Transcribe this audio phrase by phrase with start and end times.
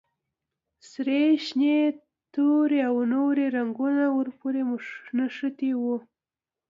[0.89, 1.77] سرې، شنې،
[2.33, 4.61] تورې او نورې رنګونه ور پورې
[5.17, 5.95] نښتي وو.